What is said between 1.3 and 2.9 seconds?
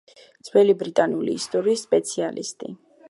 ისტორიის სპეციალისტი.